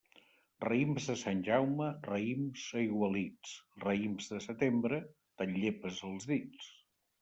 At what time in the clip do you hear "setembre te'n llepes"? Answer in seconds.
4.49-6.07